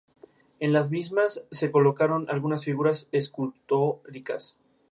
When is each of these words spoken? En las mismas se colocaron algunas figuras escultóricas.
En 0.59 0.73
las 0.73 0.89
mismas 0.89 1.43
se 1.51 1.69
colocaron 1.69 2.27
algunas 2.27 2.65
figuras 2.65 3.07
escultóricas. 3.11 4.57